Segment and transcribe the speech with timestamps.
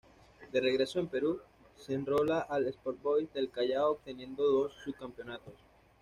[0.51, 1.39] De regreso en Perú,
[1.75, 5.53] se enrola al Sport Boys del Callao obteniendo dos sub-campeonatos.